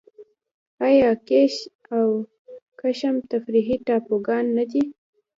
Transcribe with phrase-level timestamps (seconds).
[0.87, 1.55] آیا کیش
[1.95, 2.07] او
[2.79, 4.83] قشم تفریحي ټاپوګان نه دي؟